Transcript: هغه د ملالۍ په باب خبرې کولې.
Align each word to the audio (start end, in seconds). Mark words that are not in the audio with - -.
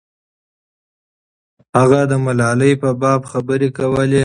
هغه 1.77 1.99
د 2.11 2.13
ملالۍ 2.25 2.73
په 2.81 2.89
باب 3.01 3.21
خبرې 3.31 3.69
کولې. 3.77 4.19